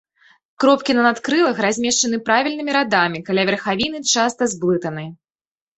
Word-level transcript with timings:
Кропкі 0.63 0.95
на 0.99 1.03
надкрылах 1.07 1.61
размешчаны 1.65 2.21
правільнымі 2.31 2.71
радамі, 2.79 3.25
каля 3.29 3.41
верхавіны 3.53 4.07
часта 4.17 4.53
зблытаны. 4.57 5.11